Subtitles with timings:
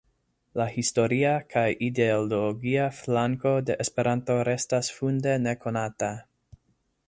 [0.59, 6.15] La historia kaj ideologia flanko de Esperanto restas funde nekonata.